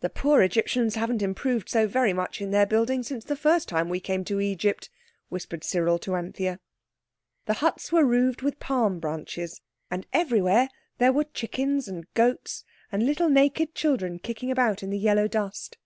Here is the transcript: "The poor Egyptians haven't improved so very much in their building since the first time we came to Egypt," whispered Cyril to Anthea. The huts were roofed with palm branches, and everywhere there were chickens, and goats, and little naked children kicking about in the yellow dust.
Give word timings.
"The 0.00 0.10
poor 0.10 0.42
Egyptians 0.42 0.96
haven't 0.96 1.22
improved 1.22 1.68
so 1.68 1.86
very 1.86 2.12
much 2.12 2.40
in 2.40 2.50
their 2.50 2.66
building 2.66 3.04
since 3.04 3.22
the 3.22 3.36
first 3.36 3.68
time 3.68 3.88
we 3.88 4.00
came 4.00 4.24
to 4.24 4.40
Egypt," 4.40 4.90
whispered 5.28 5.62
Cyril 5.62 6.00
to 6.00 6.16
Anthea. 6.16 6.58
The 7.46 7.52
huts 7.54 7.92
were 7.92 8.04
roofed 8.04 8.42
with 8.42 8.58
palm 8.58 8.98
branches, 8.98 9.60
and 9.88 10.04
everywhere 10.12 10.68
there 10.98 11.12
were 11.12 11.22
chickens, 11.32 11.86
and 11.86 12.12
goats, 12.14 12.64
and 12.90 13.06
little 13.06 13.28
naked 13.30 13.72
children 13.72 14.18
kicking 14.18 14.50
about 14.50 14.82
in 14.82 14.90
the 14.90 14.98
yellow 14.98 15.28
dust. 15.28 15.78